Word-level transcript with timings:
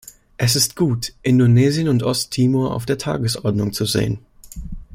Es 0.37 0.55
ist 0.55 0.75
gut, 0.75 1.13
Indonesien 1.21 1.87
und 1.87 2.01
Ost-Timor 2.01 2.73
auf 2.73 2.87
der 2.87 2.97
Tagesordnung 2.97 3.71
zu 3.71 3.85
sehen. 3.85 4.17